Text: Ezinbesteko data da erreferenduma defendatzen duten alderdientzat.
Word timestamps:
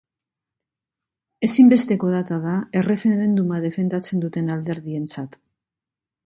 Ezinbesteko 1.47 2.09
data 2.13 2.39
da 2.45 2.55
erreferenduma 2.81 3.61
defendatzen 3.67 4.25
duten 4.25 4.51
alderdientzat. 4.57 5.39